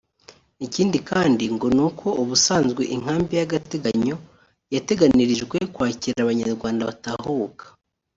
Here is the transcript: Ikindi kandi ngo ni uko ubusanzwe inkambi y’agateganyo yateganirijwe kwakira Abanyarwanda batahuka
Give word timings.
Ikindi 0.65 0.97
kandi 1.09 1.43
ngo 1.55 1.67
ni 1.75 1.81
uko 1.87 2.07
ubusanzwe 2.21 2.81
inkambi 2.95 3.31
y’agateganyo 3.39 4.15
yateganirijwe 4.73 5.57
kwakira 5.73 6.17
Abanyarwanda 6.21 6.87
batahuka 6.89 7.63